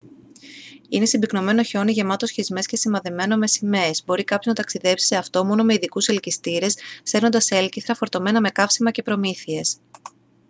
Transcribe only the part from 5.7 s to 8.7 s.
ειδικούς ελκυστήρες σέρνοντας έλκηθρα φορτωμένα με